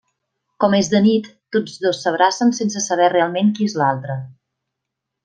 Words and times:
Com 0.63 0.75
és 0.77 0.87
de 0.93 1.01
nit, 1.07 1.27
tots 1.57 1.75
dos 1.83 2.01
s'abracen 2.05 2.55
sense 2.63 2.83
saber 2.87 3.11
realment 3.13 3.53
qui 3.59 3.69
és 3.73 3.77
l'altre. 3.83 4.17